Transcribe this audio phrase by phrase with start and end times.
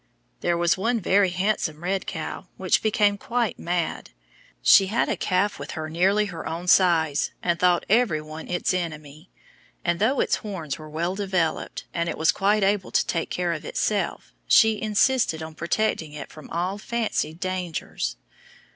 [0.39, 4.09] There was one very handsome red cow which became quite mad.
[4.63, 8.73] She had a calf with her nearly her own size, and thought every one its
[8.73, 9.29] enemy,
[9.85, 13.53] and though its horns were well developed, and it was quite able to take care
[13.53, 18.15] of itself, she insisted on protecting it from all fancied dangers.